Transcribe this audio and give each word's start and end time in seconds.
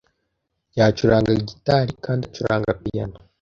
Yacuranga 0.77 1.31
gitari 1.49 1.91
kandi 2.05 2.21
acuranga 2.29 2.71
piyano. 2.81 3.17